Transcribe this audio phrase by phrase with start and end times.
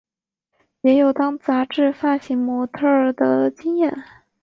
[0.81, 4.03] 也有当杂志发型模特儿的经验。